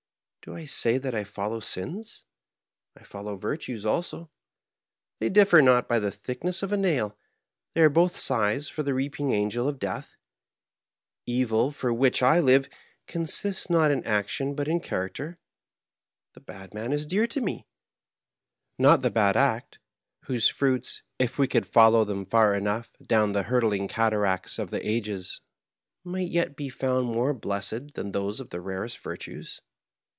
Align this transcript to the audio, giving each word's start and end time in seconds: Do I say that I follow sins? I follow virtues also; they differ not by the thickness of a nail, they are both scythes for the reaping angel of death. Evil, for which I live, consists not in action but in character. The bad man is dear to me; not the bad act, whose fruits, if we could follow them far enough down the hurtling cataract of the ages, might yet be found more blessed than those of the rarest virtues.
Do 0.43 0.55
I 0.55 0.65
say 0.65 0.97
that 0.97 1.13
I 1.13 1.23
follow 1.23 1.59
sins? 1.59 2.23
I 2.97 3.03
follow 3.03 3.35
virtues 3.35 3.85
also; 3.85 4.31
they 5.19 5.29
differ 5.29 5.61
not 5.61 5.87
by 5.87 5.99
the 5.99 6.09
thickness 6.09 6.63
of 6.63 6.71
a 6.71 6.77
nail, 6.77 7.15
they 7.75 7.81
are 7.83 7.91
both 7.91 8.17
scythes 8.17 8.67
for 8.67 8.81
the 8.81 8.95
reaping 8.95 9.29
angel 9.29 9.67
of 9.67 9.77
death. 9.77 10.15
Evil, 11.27 11.71
for 11.71 11.93
which 11.93 12.23
I 12.23 12.39
live, 12.39 12.69
consists 13.05 13.69
not 13.69 13.91
in 13.91 14.03
action 14.03 14.55
but 14.55 14.67
in 14.67 14.79
character. 14.79 15.37
The 16.33 16.39
bad 16.39 16.73
man 16.73 16.91
is 16.91 17.05
dear 17.05 17.27
to 17.27 17.39
me; 17.39 17.67
not 18.79 19.03
the 19.03 19.11
bad 19.11 19.37
act, 19.37 19.77
whose 20.23 20.47
fruits, 20.49 21.03
if 21.19 21.37
we 21.37 21.47
could 21.47 21.67
follow 21.67 22.03
them 22.03 22.25
far 22.25 22.55
enough 22.55 22.89
down 23.05 23.33
the 23.33 23.43
hurtling 23.43 23.87
cataract 23.87 24.57
of 24.57 24.71
the 24.71 24.83
ages, 24.83 25.41
might 26.03 26.31
yet 26.31 26.55
be 26.55 26.67
found 26.67 27.05
more 27.05 27.35
blessed 27.35 27.93
than 27.93 28.11
those 28.11 28.39
of 28.39 28.49
the 28.49 28.59
rarest 28.59 28.97
virtues. 28.97 29.61